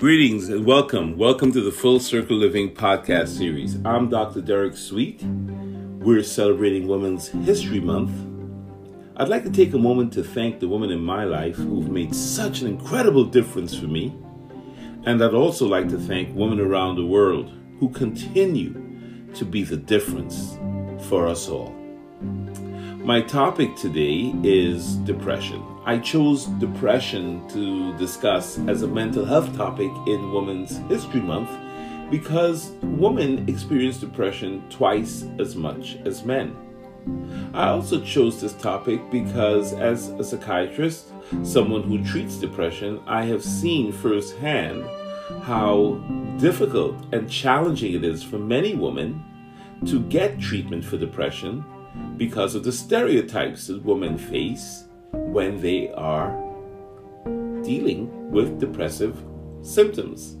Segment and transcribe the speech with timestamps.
[0.00, 1.18] Greetings and welcome.
[1.18, 3.76] Welcome to the Full Circle Living podcast series.
[3.84, 4.40] I'm Dr.
[4.40, 5.22] Derek Suite.
[5.22, 8.10] We're celebrating Women's History Month.
[9.18, 12.14] I'd like to take a moment to thank the women in my life who've made
[12.14, 14.16] such an incredible difference for me.
[15.04, 18.72] And I'd also like to thank women around the world who continue
[19.34, 20.56] to be the difference
[21.10, 21.76] for us all.
[23.02, 25.64] My topic today is depression.
[25.86, 31.50] I chose depression to discuss as a mental health topic in Women's History Month
[32.10, 36.54] because women experience depression twice as much as men.
[37.54, 41.06] I also chose this topic because, as a psychiatrist,
[41.42, 44.84] someone who treats depression, I have seen firsthand
[45.44, 45.94] how
[46.36, 49.24] difficult and challenging it is for many women
[49.86, 51.64] to get treatment for depression
[52.16, 56.30] because of the stereotypes that women face when they are
[57.62, 59.22] dealing with depressive
[59.62, 60.36] symptoms.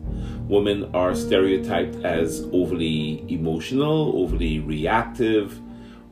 [0.48, 5.60] Women are stereotyped as overly emotional, overly reactive,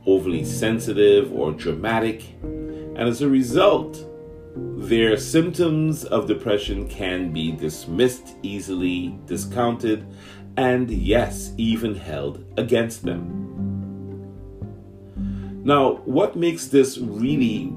[0.05, 2.23] overly sensitive, or dramatic.
[2.41, 4.05] And as a result,
[4.55, 10.05] their symptoms of depression can be dismissed easily, discounted,
[10.57, 13.49] and yes, even held against them.
[15.69, 17.71] Now, what makes this really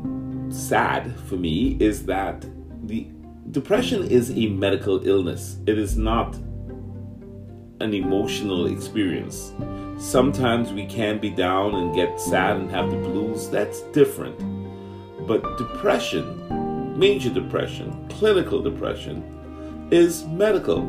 [0.48, 2.42] sad for me is that
[2.84, 3.06] the
[3.50, 5.58] depression is a medical illness.
[5.66, 6.34] It is not
[7.80, 9.52] an emotional experience.
[9.98, 13.50] Sometimes we can be down and get sad and have the blues.
[13.50, 14.38] That's different.
[15.26, 20.80] But depression, major depression, clinical depression, is medical.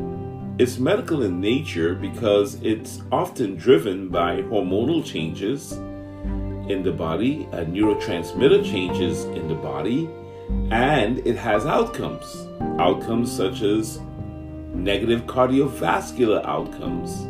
[0.58, 5.78] It's medical in nature because it's often driven by hormonal changes
[6.70, 10.10] in the body, a neurotransmitter changes in the body,
[10.72, 12.48] and it has outcomes.
[12.80, 14.00] Outcomes such as
[14.74, 17.28] negative cardiovascular outcomes,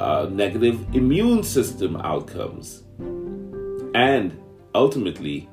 [0.00, 2.84] uh, negative immune system outcomes,
[3.94, 4.38] and
[4.74, 5.48] ultimately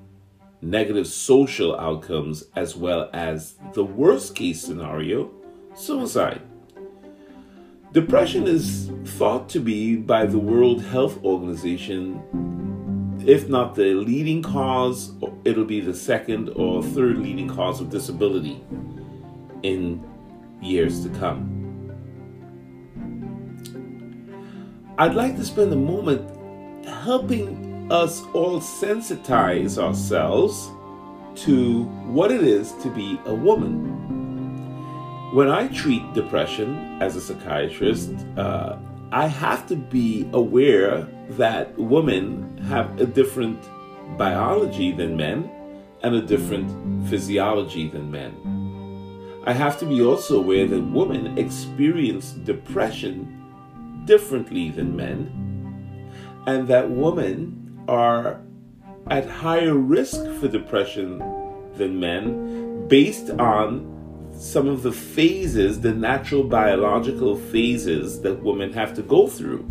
[0.62, 5.32] negative social outcomes, as well as the worst case scenario
[5.74, 6.42] suicide.
[7.92, 12.22] Depression is thought to be by the World Health Organization
[13.30, 15.12] if not the leading cause,
[15.46, 18.60] it'll be the second or third leading cause of disability
[19.62, 20.04] in
[20.64, 21.56] years to come.
[24.98, 26.28] I'd like to spend a moment
[26.88, 30.72] helping us all sensitize ourselves
[31.44, 35.36] to what it is to be a woman.
[35.36, 38.78] When I treat depression as a psychiatrist, uh,
[39.12, 43.60] I have to be aware that women have a different
[44.18, 45.50] biology than men
[46.04, 48.34] and a different physiology than men.
[49.46, 55.32] I have to be also aware that women experience depression differently than men
[56.46, 58.42] and that women are
[59.10, 61.20] at higher risk for depression
[61.76, 63.96] than men based on
[64.34, 69.70] some of the phases, the natural biological phases that women have to go through,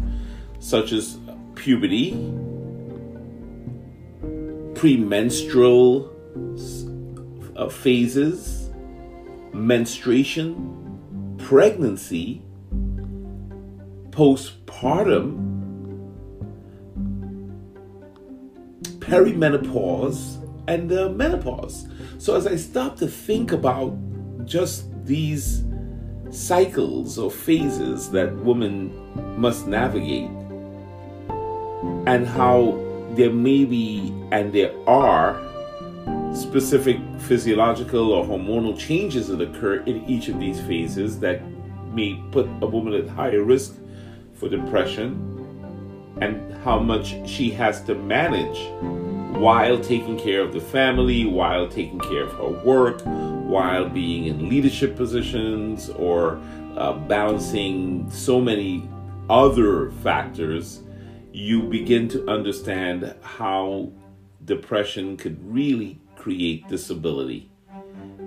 [0.61, 1.19] such as
[1.55, 2.13] puberty,
[4.79, 6.09] premenstrual
[7.57, 8.71] uh, phases,
[9.53, 12.41] menstruation, pregnancy,
[14.11, 15.35] postpartum,
[19.01, 21.89] perimenopause, and uh, menopause.
[22.19, 23.97] So, as I stop to think about
[24.45, 25.65] just these
[26.31, 28.95] cycles or phases that women
[29.41, 30.31] must navigate,
[32.07, 32.88] and how
[33.19, 35.45] there may be and there are
[36.33, 41.43] specific physiological or hormonal changes that occur in each of these phases that
[41.93, 43.75] may put a woman at higher risk
[44.35, 45.25] for depression
[46.21, 48.59] and how much she has to manage
[49.37, 54.49] while taking care of the family, while taking care of her work, while being in
[54.49, 56.41] leadership positions, or
[56.77, 58.89] uh, balancing so many
[59.29, 60.83] other factors
[61.33, 63.93] you begin to understand how
[64.45, 67.51] depression could really create disability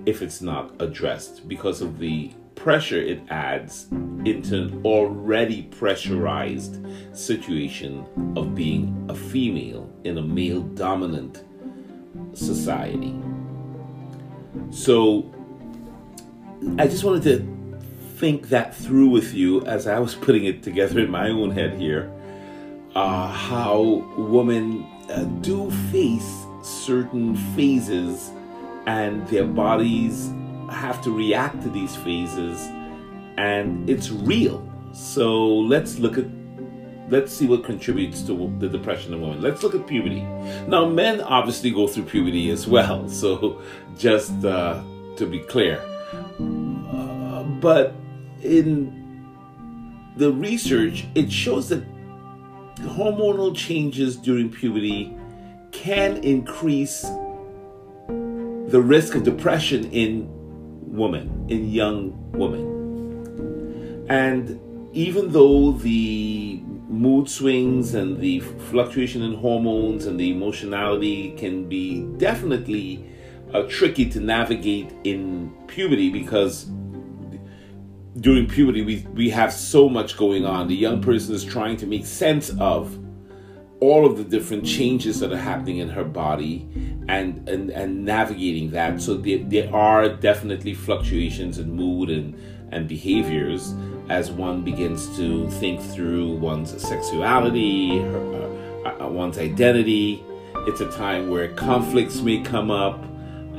[0.06, 3.88] if it's not addressed because of the pressure it adds
[4.24, 8.06] into an already pressurized situation
[8.36, 11.44] of being a female in a male dominant
[12.34, 13.14] society.
[14.70, 15.32] So
[16.78, 17.78] I just wanted to
[18.18, 21.78] think that through with you as I was putting it together in my own head
[21.80, 22.12] here
[22.94, 28.30] uh, how women uh, do face certain phases
[28.86, 30.30] and their bodies
[30.70, 32.60] have to react to these phases
[33.38, 34.66] and it's real.
[34.92, 36.26] So let's look at
[37.08, 39.42] let's see what contributes to the depression in women.
[39.42, 40.22] Let's look at puberty.
[40.66, 43.08] Now, men obviously go through puberty as well.
[43.22, 43.60] So
[43.98, 44.82] just uh,
[45.16, 45.80] to be clear,
[46.40, 47.94] uh, but
[48.42, 48.98] in
[50.16, 51.84] the research, it shows that
[52.82, 55.16] hormonal changes during puberty
[55.72, 57.02] can increase
[58.68, 60.28] the risk of depression in
[60.80, 64.06] women, in young women.
[64.08, 64.60] And
[64.92, 72.02] even though the mood swings and the fluctuation in hormones and the emotionality can be
[72.18, 73.04] definitely
[73.54, 76.66] uh, tricky to navigate in puberty because
[78.20, 80.68] during puberty we, we have so much going on.
[80.68, 82.98] The young person is trying to make sense of
[83.80, 86.68] all of the different changes that are happening in her body
[87.08, 89.00] and and, and navigating that.
[89.00, 92.34] So there, there are definitely fluctuations in mood and,
[92.70, 93.74] and behaviors
[94.08, 100.22] as one begins to think through one's sexuality, her, uh, uh, one's identity.
[100.66, 103.02] It's a time where conflicts may come up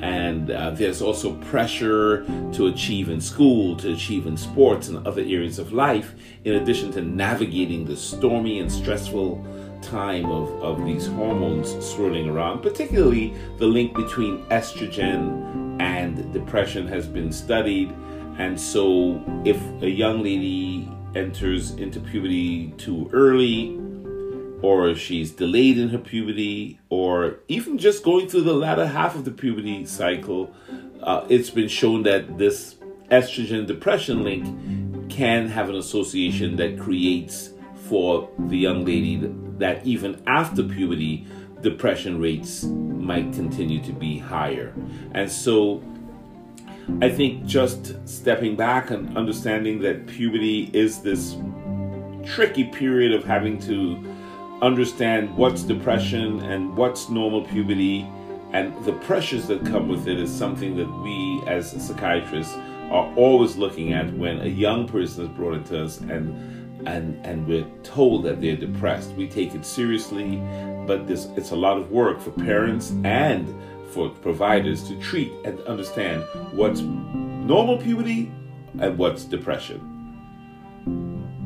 [0.03, 5.21] and uh, there's also pressure to achieve in school, to achieve in sports and other
[5.21, 6.13] areas of life,
[6.43, 9.41] in addition to navigating the stormy and stressful
[9.81, 12.61] time of, of these hormones swirling around.
[12.61, 17.89] Particularly, the link between estrogen and depression has been studied.
[18.37, 23.79] And so, if a young lady enters into puberty too early,
[24.63, 29.13] or if she's delayed in her puberty, or even just going through the latter half
[29.13, 30.49] of the puberty cycle,
[31.01, 32.75] uh, it's been shown that this
[33.11, 37.49] estrogen depression link can have an association that creates
[37.89, 39.17] for the young lady
[39.57, 41.27] that even after puberty,
[41.59, 44.73] depression rates might continue to be higher.
[45.13, 45.83] And so
[47.01, 51.35] I think just stepping back and understanding that puberty is this
[52.25, 54.12] tricky period of having to
[54.63, 58.07] understand what's depression and what's normal puberty
[58.53, 62.53] and the pressures that come with it is something that we as psychiatrists
[62.91, 67.47] are always looking at when a young person is brought into us and and and
[67.47, 69.11] we're told that they're depressed.
[69.11, 70.37] We take it seriously
[70.85, 73.47] but this it's a lot of work for parents and
[73.91, 78.31] for providers to treat and understand what's normal puberty
[78.79, 79.89] and what's depression.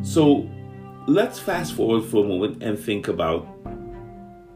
[0.02, 0.50] So
[1.08, 3.48] let's fast forward for a moment and think about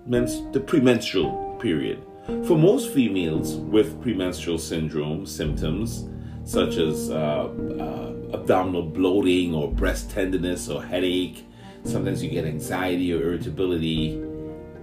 [0.07, 2.05] the premenstrual period.
[2.45, 6.09] For most females with premenstrual syndrome symptoms,
[6.43, 11.45] such as uh, uh, abdominal bloating or breast tenderness or headache,
[11.85, 14.21] sometimes you get anxiety or irritability,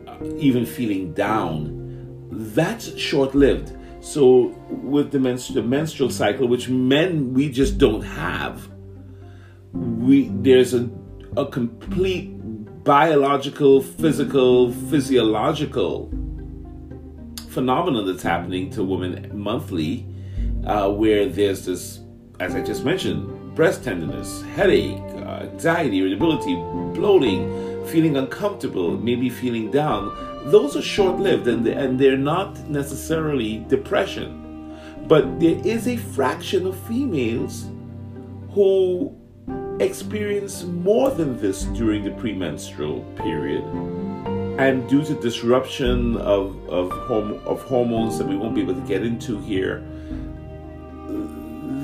[0.07, 3.77] uh, even feeling down, that's short lived.
[4.01, 8.69] So, with the, menstru- the menstrual cycle, which men we just don't have,
[9.73, 10.89] we there's a
[11.37, 12.33] a complete
[12.85, 16.11] biological, physical, physiological
[17.49, 20.07] phenomenon that's happening to women monthly,
[20.65, 22.01] uh, where there's this,
[22.41, 26.55] as I just mentioned, breast tenderness, headache, uh, anxiety, irritability,
[26.95, 30.15] bloating, feeling uncomfortable, maybe feeling down.
[30.51, 34.77] Those are short lived and, and they're not necessarily depression.
[35.09, 37.67] But there is a fraction of females
[38.51, 39.18] who
[39.81, 43.65] experience more than this during the premenstrual period.
[44.59, 48.87] And due to disruption of, of, horm- of hormones that we won't be able to
[48.89, 49.85] get into here,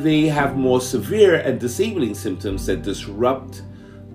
[0.02, 3.62] they have more severe and disabling symptoms that disrupt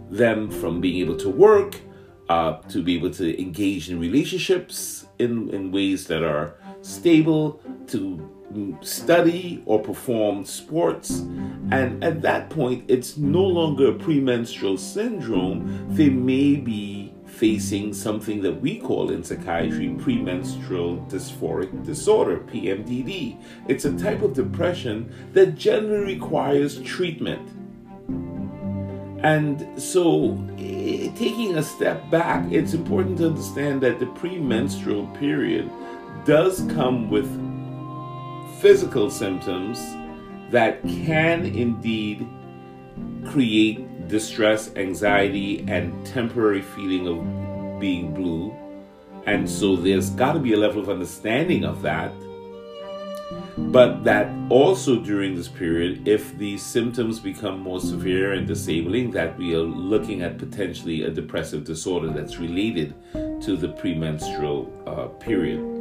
[0.10, 1.80] them from being able to work,
[2.28, 8.39] uh, to be able to engage in relationships in, in ways that are stable, to
[8.82, 11.20] study or perform sports.
[11.72, 15.86] And at that point, it's no longer a premenstrual syndrome.
[15.90, 23.38] They may be facing something that we call in psychiatry premenstrual dysphoric disorder, PMDD.
[23.68, 27.48] It's a type of depression that generally requires treatment.
[29.24, 35.70] And so, eh, taking a step back, it's important to understand that the premenstrual period
[36.26, 37.28] does come with
[38.60, 39.80] physical symptoms
[40.52, 42.28] that can indeed
[43.26, 48.54] create distress, anxiety, and temporary feeling of being blue.
[49.26, 52.12] And so there's got to be a level of understanding of that.
[53.58, 59.38] But that also during this period, if these symptoms become more severe and disabling, that
[59.38, 65.79] we are looking at potentially a depressive disorder that's related to the premenstrual uh, period.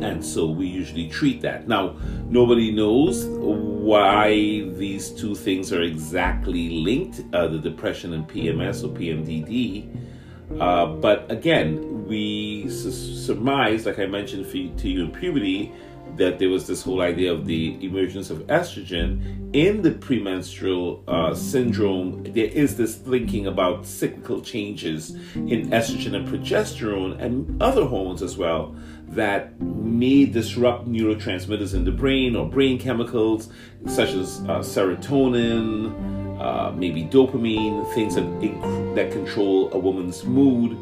[0.00, 1.68] And so we usually treat that.
[1.68, 1.96] Now,
[2.28, 4.30] nobody knows why
[4.76, 10.60] these two things are exactly linked uh, the depression and PMS or PMDD.
[10.60, 15.72] Uh, but again, we surmise, like I mentioned for, to you in puberty,
[16.16, 21.34] that there was this whole idea of the emergence of estrogen in the premenstrual uh,
[21.34, 22.22] syndrome.
[22.22, 28.36] There is this thinking about cyclical changes in estrogen and progesterone and other hormones as
[28.36, 28.76] well
[29.14, 33.48] that may disrupt neurotransmitters in the brain or brain chemicals
[33.86, 40.76] such as uh, serotonin, uh, maybe dopamine, things that, inc- that control a woman's mood.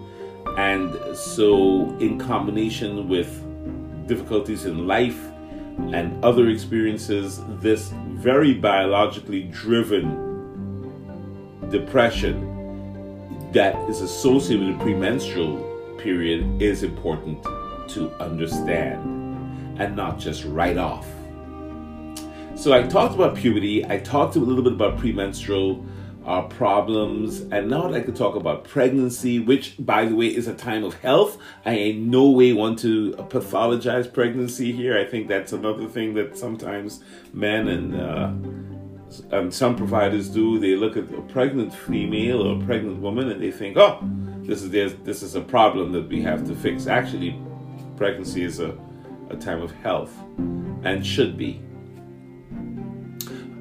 [0.56, 3.28] And so, in combination with
[4.06, 5.18] difficulties in life
[5.92, 10.30] and other experiences, this very biologically driven
[11.70, 12.48] depression
[13.52, 15.58] that is associated with the premenstrual
[15.98, 17.44] period is important
[17.94, 21.06] to understand and not just write off.
[22.54, 25.84] So I talked about puberty, I talked a little bit about premenstrual
[26.24, 30.46] uh, problems, and now I'd like to talk about pregnancy, which, by the way, is
[30.46, 31.38] a time of health.
[31.64, 34.96] I in no way want to pathologize pregnancy here.
[34.96, 38.32] I think that's another thing that sometimes men and uh,
[39.30, 40.58] and some providers do.
[40.58, 43.98] They look at a pregnant female or a pregnant woman and they think, oh,
[44.42, 46.86] this is this is a problem that we have to fix.
[46.86, 47.38] Actually,
[47.96, 48.76] pregnancy is a,
[49.30, 50.12] a time of health
[50.84, 51.60] and should be.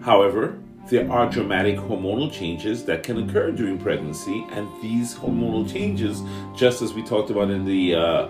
[0.01, 0.57] However,
[0.89, 6.21] there are dramatic hormonal changes that can occur during pregnancy, and these hormonal changes,
[6.55, 8.27] just as we talked about in the uh,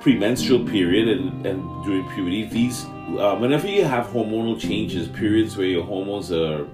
[0.00, 2.84] premenstrual period and, and during puberty, these
[3.18, 6.64] uh, whenever you have hormonal changes, periods where your hormones are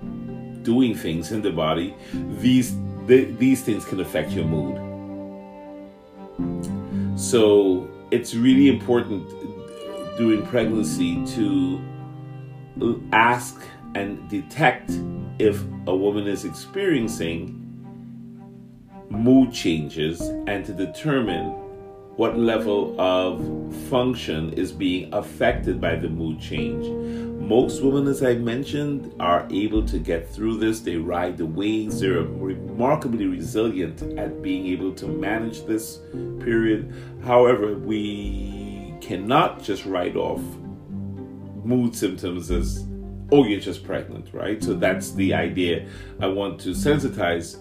[0.63, 1.95] doing things in the body,
[2.39, 4.81] these these things can affect your mood.
[7.19, 9.29] So it's really important
[10.17, 11.83] during pregnancy to
[13.13, 13.61] ask
[13.97, 14.93] and detect
[15.41, 17.61] if a woman is experiencing
[19.11, 21.47] mood changes and to determine
[22.15, 23.45] what level of
[23.89, 26.87] function is being affected by the mood change.
[27.47, 30.81] Most women, as I mentioned, are able to get through this.
[30.81, 32.01] They ride the waves.
[32.01, 35.99] They're remarkably resilient at being able to manage this
[36.41, 36.95] period.
[37.23, 40.41] However, we cannot just write off
[41.65, 42.87] mood symptoms as
[43.31, 44.63] oh, you're just pregnant, right?
[44.63, 45.87] So that's the idea.
[46.21, 47.59] I want to sensitize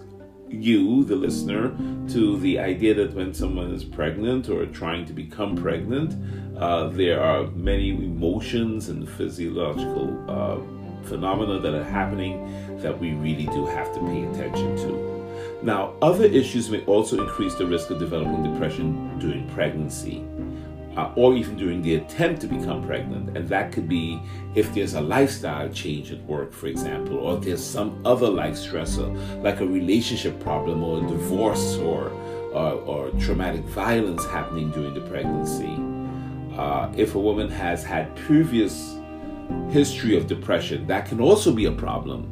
[0.48, 1.76] you, the listener,
[2.10, 6.14] to the idea that when someone is pregnant or trying to become pregnant,
[6.58, 10.58] uh, there are many emotions and physiological uh,
[11.06, 15.14] phenomena that are happening that we really do have to pay attention to.
[15.62, 20.24] Now, other issues may also increase the risk of developing depression during pregnancy
[20.96, 23.36] uh, or even during the attempt to become pregnant.
[23.36, 24.20] And that could be
[24.54, 28.54] if there's a lifestyle change at work, for example, or if there's some other life
[28.54, 32.10] stressor, like a relationship problem or a divorce or,
[32.52, 35.83] or, or traumatic violence happening during the pregnancy.
[36.56, 38.96] Uh, if a woman has had previous
[39.70, 42.30] history of depression, that can also be a problem.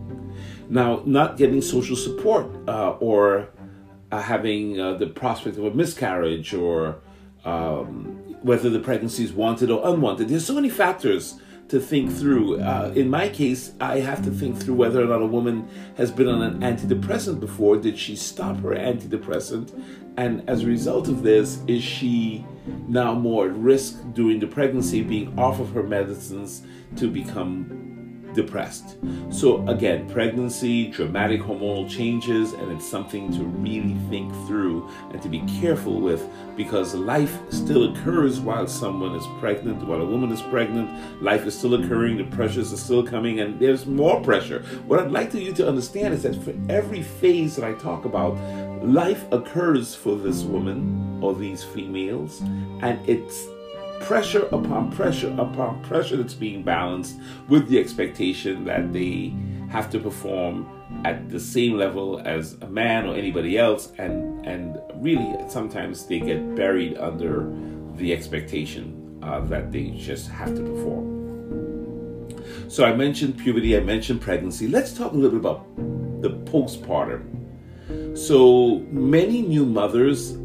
[0.69, 3.49] Now, not getting social support uh, or
[4.11, 7.00] uh, having uh, the prospect of a miscarriage or
[7.45, 8.05] um,
[8.43, 10.29] whether the pregnancy is wanted or unwanted.
[10.29, 12.61] There's so many factors to think through.
[12.61, 16.11] Uh, in my case, I have to think through whether or not a woman has
[16.11, 17.76] been on an antidepressant before.
[17.76, 19.73] Did she stop her antidepressant?
[20.16, 22.45] And as a result of this, is she
[22.88, 26.62] now more at risk during the pregnancy being off of her medicines
[26.97, 28.01] to become
[28.35, 28.97] depressed.
[29.31, 35.29] So, again, pregnancy, dramatic hormonal changes, and it's something to really think through and to
[35.29, 40.43] be careful with because life still occurs while someone is pregnant, while a woman is
[40.43, 41.23] pregnant.
[41.23, 44.62] Life is still occurring, the pressures are still coming, and there's more pressure.
[44.87, 48.37] What I'd like you to understand is that for every phase that I talk about,
[48.85, 52.41] life occurs for this woman or these females,
[52.81, 53.47] and it's
[54.02, 57.18] pressure upon pressure upon pressure that's being balanced
[57.49, 59.32] with the expectation that they
[59.71, 60.68] have to perform
[61.04, 66.21] at the same level as a man or anybody else and and really sometimes they
[66.21, 67.50] get buried under
[67.94, 71.11] the expectation uh, that they just have to perform.
[72.68, 74.68] So i mentioned puberty i mentioned pregnancy.
[74.68, 75.64] Let's talk a little bit about
[76.23, 77.38] the postpartum.
[78.16, 80.37] So many new mothers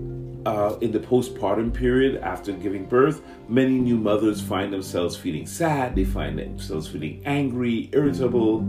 [0.47, 5.93] uh, in the postpartum period after giving birth, many new mothers find themselves feeling sad,
[5.93, 8.59] they find themselves feeling angry, irritable,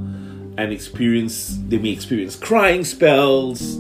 [0.59, 3.79] and experience they may experience crying spells.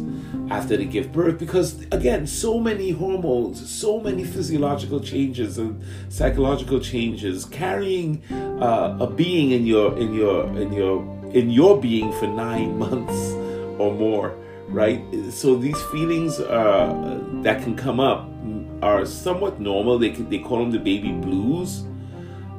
[0.50, 5.78] after they give birth because again so many hormones so many physiological changes and
[6.08, 8.22] psychological changes carrying
[8.68, 10.96] uh, a being in your in your in your
[11.34, 13.20] in your being for nine months
[13.82, 14.28] or more
[14.68, 15.02] right?
[15.30, 18.28] So these feelings uh, that can come up
[18.82, 19.98] are somewhat normal.
[19.98, 21.84] They, can, they call them the baby blues.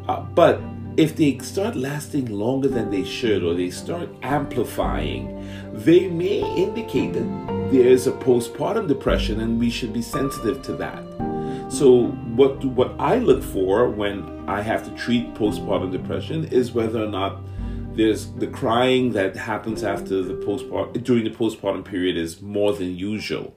[0.08, 0.60] Uh, but
[0.98, 7.14] if they start lasting longer than they should or they start amplifying, they may indicate
[7.14, 11.04] that there's a postpartum depression and we should be sensitive to that.
[11.70, 17.04] So what what I look for when I have to treat postpartum depression is whether
[17.04, 17.42] or not
[18.00, 22.96] there's the crying that happens after the postpartum during the postpartum period is more than
[22.96, 23.54] usual.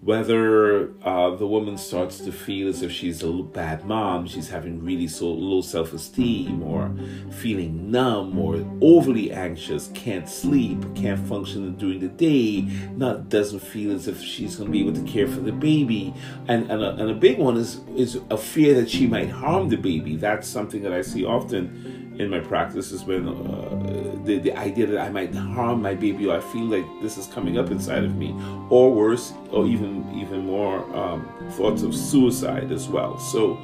[0.00, 4.84] Whether uh, the woman starts to feel as if she's a bad mom, she's having
[4.84, 6.92] really so low self esteem, or
[7.30, 12.62] feeling numb, or overly anxious, can't sleep, can't function during the day,
[12.96, 16.12] not doesn't feel as if she's going to be able to care for the baby,
[16.48, 19.68] and and a, and a big one is is a fear that she might harm
[19.68, 20.16] the baby.
[20.16, 24.86] That's something that I see often in my practice has been uh, the, the idea
[24.86, 28.04] that I might harm my baby or I feel like this is coming up inside
[28.04, 28.34] of me
[28.70, 33.18] or worse or even even more um, thoughts of suicide as well.
[33.18, 33.58] So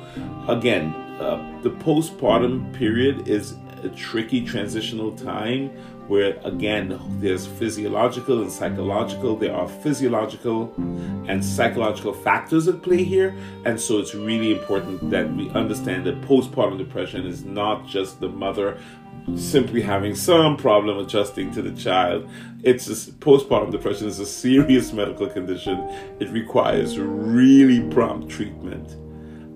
[0.49, 5.71] again uh, the postpartum period is a tricky transitional time
[6.13, 9.35] where again there's physiological and psychological.
[9.35, 10.71] There are physiological
[11.27, 13.35] and psychological factors at play here.
[13.65, 18.29] And so it's really important that we understand that postpartum depression is not just the
[18.29, 18.79] mother
[19.37, 22.29] simply having some problem adjusting to the child.
[22.63, 25.79] It's a, postpartum depression is a serious medical condition.
[26.21, 28.99] It requires really prompt treatment.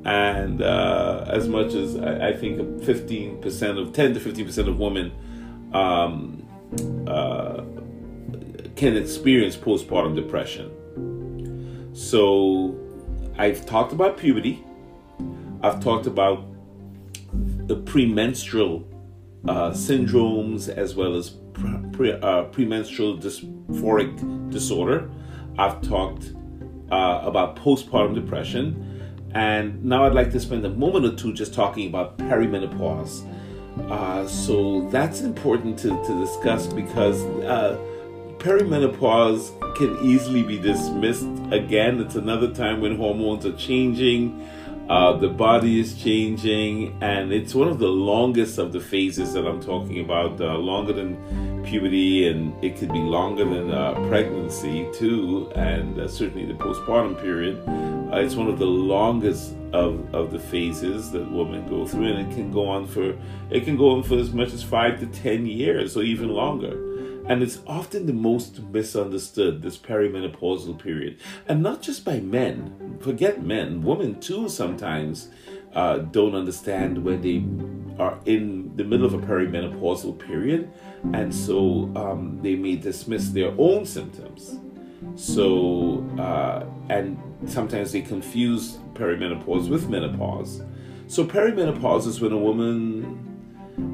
[0.07, 5.13] And uh, as much as I, I, think 15% of 10 to 15% of women
[5.73, 6.36] um,
[7.07, 7.63] uh,
[8.77, 10.71] can experience postpartum depression.
[11.95, 12.79] So
[13.39, 14.65] I've talked about puberty.
[15.63, 16.45] I've talked about
[17.67, 18.87] the premenstrual
[19.49, 21.31] uh, syndromes as well as
[21.93, 25.11] pre, uh, premenstrual dysphoric disorder.
[25.59, 26.35] I've talked
[26.91, 28.83] uh, about postpartum depression.
[29.35, 33.27] And now I'd like to spend a moment or two just talking about perimenopause.
[33.91, 37.79] Uh, so that's important to, to discuss because uh,
[38.39, 41.27] perimenopause can easily be dismissed.
[41.53, 44.49] Again, it's another time when hormones are changing,
[44.89, 49.45] uh, the body is changing, and it's one of the longest of the phases that
[49.47, 54.89] I'm talking about, uh, longer than puberty, and it could be longer than uh, pregnancy
[54.95, 57.57] too, and uh, certainly the postpartum period.
[58.13, 62.31] Uh, it's one of the longest of, of the phases that women go through, and
[62.31, 63.17] it can go on for
[63.51, 66.83] it can go on for as much as five to ten years or even longer.
[67.27, 71.19] And it's often the most misunderstood, this perimenopausal period.
[71.49, 75.29] And not just by men, forget men, women too sometimes
[75.75, 77.45] uh, don't understand when they
[78.01, 80.71] are in the middle of a perimenopausal period.
[81.13, 84.61] And so um, they may dismiss their own symptoms.
[85.17, 90.63] So, uh, and sometimes they confuse perimenopause with menopause.
[91.09, 93.35] So, perimenopause is when a woman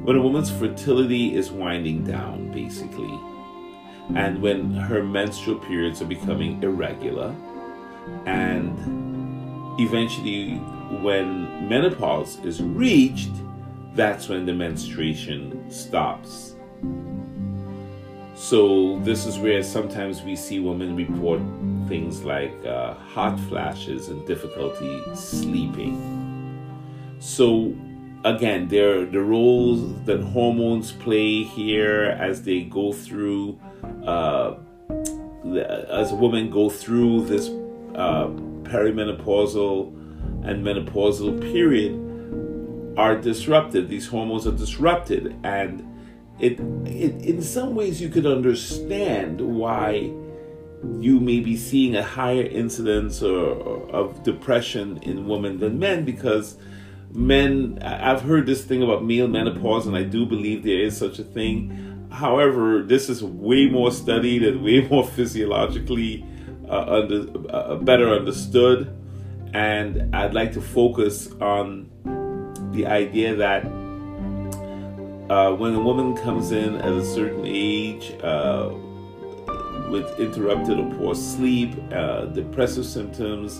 [0.04, 3.18] when a woman's fertility is winding down, basically,
[4.14, 7.34] and when her menstrual periods are becoming irregular,
[8.26, 8.78] and
[9.80, 10.54] eventually,
[11.02, 13.30] when menopause is reached,
[13.94, 16.51] that's when the menstruation stops.
[18.42, 21.40] So, this is where sometimes we see women report
[21.88, 25.94] things like uh, hot flashes and difficulty sleeping.
[27.20, 27.72] So,
[28.24, 33.60] again, there are the roles that hormones play here as they go through,
[34.04, 34.56] uh,
[35.88, 37.46] as a woman go through this
[37.94, 38.26] uh,
[38.64, 39.86] perimenopausal
[40.44, 41.92] and menopausal period
[42.98, 43.88] are disrupted.
[43.88, 45.91] These hormones are disrupted, and
[46.42, 50.12] it, it in some ways you could understand why
[50.98, 56.04] you may be seeing a higher incidence or, or of depression in women than men
[56.04, 56.56] because
[57.12, 61.20] men I've heard this thing about male menopause and I do believe there is such
[61.20, 62.08] a thing.
[62.10, 66.26] However, this is way more studied and way more physiologically
[66.68, 68.92] uh, under, uh, better understood
[69.54, 71.88] and I'd like to focus on
[72.72, 73.64] the idea that
[75.32, 78.68] uh, when a woman comes in at a certain age uh,
[79.88, 83.58] with interrupted or poor sleep, uh, depressive symptoms,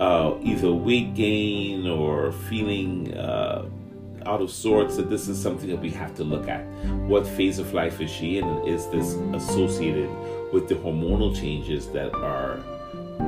[0.00, 3.64] uh, either weight gain or feeling uh,
[4.26, 6.66] out of sorts, that this is something that we have to look at.
[7.06, 8.48] What phase of life is she in?
[8.66, 10.10] Is this associated
[10.52, 12.58] with the hormonal changes that are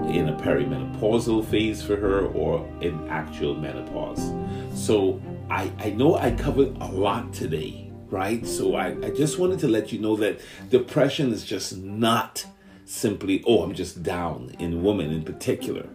[0.09, 4.33] in a perimenopausal phase for her or in actual menopause.
[4.75, 8.47] So I, I know I covered a lot today, right?
[8.47, 12.47] So I, I just wanted to let you know that depression is just not
[12.85, 15.89] simply, oh, I'm just down in women in particular.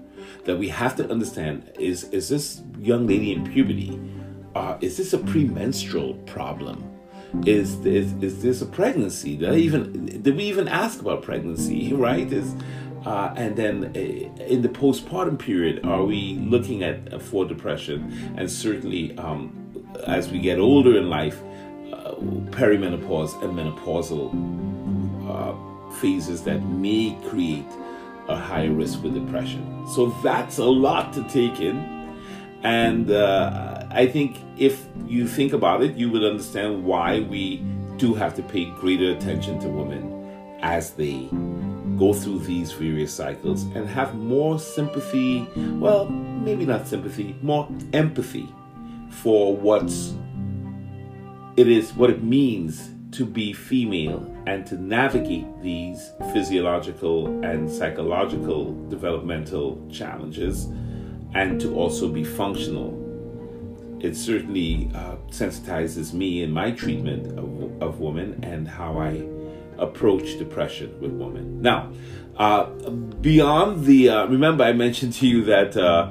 [0.44, 4.00] That we have to understand is is this young lady in puberty,
[4.56, 6.84] uh, is this a premenstrual problem?
[7.46, 9.38] Is, is is this a pregnancy?
[9.38, 11.94] Did I even did we even ask about pregnancy?
[12.08, 12.32] Right?
[12.32, 12.56] Is
[13.06, 18.34] uh, and then uh, in the postpartum period, are we looking at uh, for depression?
[18.38, 19.62] And certainly, um,
[20.08, 21.42] as we get older in life,
[21.94, 22.16] uh,
[22.52, 24.32] perimenopause and menopausal
[25.30, 27.68] uh, phases that may create
[28.28, 29.88] a higher risk for depression.
[29.94, 31.94] So that's a lot to take in.
[32.64, 37.58] And uh, I think if you think about it, you will understand why we
[37.98, 41.30] do have to pay greater attention to women as they
[41.98, 48.48] go through these various cycles and have more sympathy, well, maybe not sympathy, more empathy
[49.10, 49.92] for what
[51.58, 58.74] it is what it means to be female and to navigate these physiological and psychological
[58.90, 60.66] developmental challenges
[61.34, 63.02] and to also be functional.
[64.02, 69.26] It certainly uh, sensitizes me in my treatment of, of women and how I
[69.78, 71.62] approach depression with women.
[71.62, 71.92] Now,
[72.38, 76.10] uh, beyond the, uh, remember I mentioned to you that uh,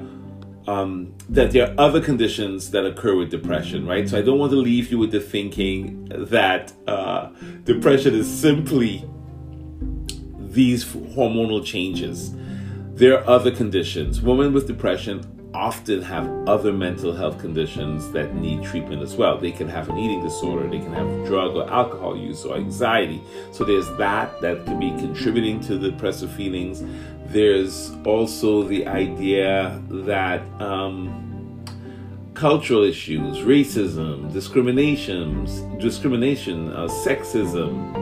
[0.66, 4.09] um, that there are other conditions that occur with depression, right?
[4.09, 7.31] So I don't want to leave you with the thinking that uh,
[7.64, 9.05] depression is simply
[10.38, 12.35] these hormonal changes.
[12.94, 14.22] There are other conditions.
[14.22, 19.38] Women with depression often have other mental health conditions that need treatment as well.
[19.38, 23.22] They can have an eating disorder, they can have drug or alcohol use or anxiety.
[23.52, 26.82] So there's that that could be contributing to the depressive feelings.
[27.26, 31.64] There's also the idea that um,
[32.34, 37.94] cultural issues, racism, discriminations, discrimination, uh, sexism,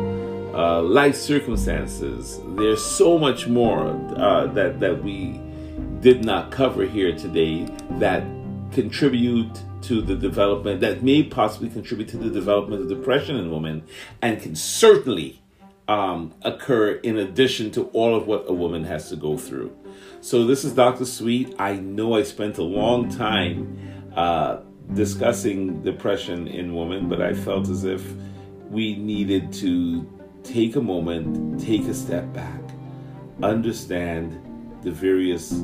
[0.54, 2.40] uh, life circumstances.
[2.56, 5.40] There's so much more uh, that that we
[6.02, 8.24] did not cover here today that
[8.72, 13.84] contribute to the development that may possibly contribute to the development of depression in women
[14.20, 15.40] and can certainly
[15.86, 19.76] um, occur in addition to all of what a woman has to go through.
[20.20, 21.04] So, this is Dr.
[21.04, 21.54] Suite.
[21.58, 23.78] I know I spent a long time
[24.16, 24.60] uh,
[24.94, 28.04] discussing depression in women, but I felt as if
[28.70, 30.08] we needed to
[30.42, 32.60] take a moment, take a step back,
[33.42, 34.40] understand
[34.82, 35.62] the various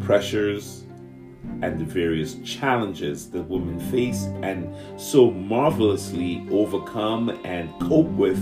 [0.00, 0.84] pressures
[1.62, 8.38] and the various challenges that women face and so marvelously overcome and cope with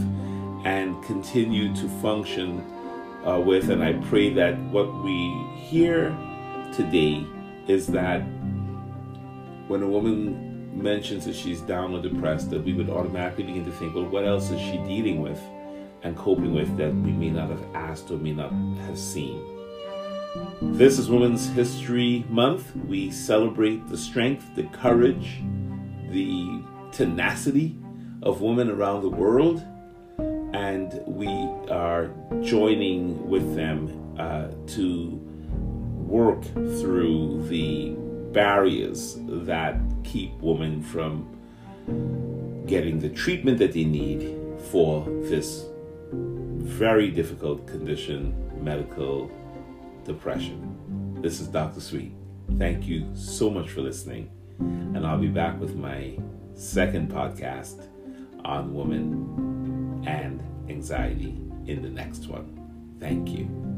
[0.65, 2.65] and continue to function
[3.27, 3.71] uh, with.
[3.71, 6.17] And I pray that what we hear
[6.75, 7.27] today
[7.67, 8.21] is that
[9.69, 13.73] when a woman mentions that she's down or depressed, that we would automatically begin to
[13.73, 15.41] think, well, what else is she dealing with
[16.03, 18.51] and coping with that we may not have asked or may not
[18.87, 19.60] have seen?
[20.63, 22.77] This is Women's History Month.
[22.77, 25.41] We celebrate the strength, the courage,
[26.11, 26.61] the
[26.93, 27.79] tenacity
[28.23, 29.65] of women around the world,
[30.53, 31.29] and we
[31.71, 32.11] are
[32.43, 35.09] joining with them uh, to
[36.07, 37.93] work through the
[38.33, 41.27] barriers that keep women from
[42.67, 44.37] getting the treatment that they need
[44.71, 45.65] for this
[46.13, 49.31] very difficult condition, medical
[50.05, 51.17] depression.
[51.21, 51.81] This is Dr.
[51.81, 52.15] Suite.
[52.59, 54.31] Thank you so much for listening.
[54.59, 56.19] And I'll be back with my
[56.55, 57.87] second podcast
[58.45, 62.57] on women and anxiety in the next one.
[62.99, 63.71] Thank you.